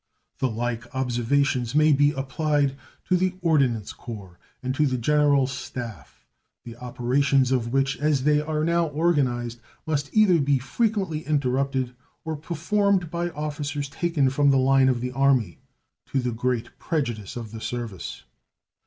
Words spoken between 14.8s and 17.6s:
of the Army, to the great prejudice of